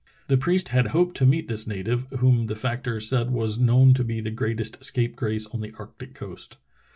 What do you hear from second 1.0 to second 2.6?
to meet this native, whom the